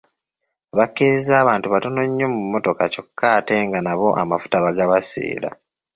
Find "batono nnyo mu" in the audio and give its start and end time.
1.73-2.39